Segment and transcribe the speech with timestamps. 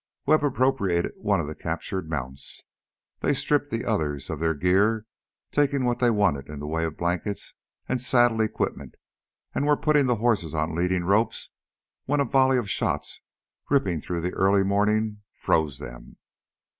[0.25, 2.63] Webb appropriated one of the captured mounts.
[3.19, 5.05] They stripped the others of their gear,
[5.51, 7.53] taking what they wanted in the way of blankets
[7.87, 8.95] and saddle equipment,
[9.53, 11.49] and were putting the horses on leading ropes
[12.05, 13.21] when a volley of shots
[13.69, 16.17] ripping through the early morning froze them.